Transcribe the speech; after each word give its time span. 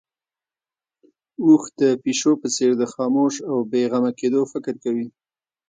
اوښ 1.43 1.63
د 1.79 1.81
پيشو 2.03 2.31
په 2.41 2.47
څېر 2.55 2.71
د 2.77 2.83
خاموش 2.93 3.35
او 3.49 3.57
بې 3.71 3.81
غمه 3.91 4.11
کېدو 4.19 4.41
فکر 4.53 4.73
کوي. 4.83 5.07